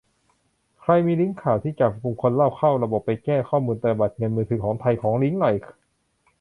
[0.81, 5.55] ใครมีลิงก์ข่าวที่จับกุมคนลอบเข้าระบบไปแก้ข้อมูลบัตรเติมเงินมือถือ ของไทย ขอลิงก์หน่อย